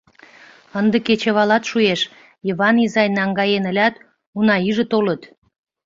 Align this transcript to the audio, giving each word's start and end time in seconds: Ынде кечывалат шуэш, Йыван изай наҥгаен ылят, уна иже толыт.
Ынде 0.79 0.97
кечывалат 1.07 1.63
шуэш, 1.69 2.01
Йыван 2.47 2.75
изай 2.85 3.07
наҥгаен 3.17 3.63
ылят, 3.71 3.95
уна 4.37 4.55
иже 4.69 4.85
толыт. 4.91 5.21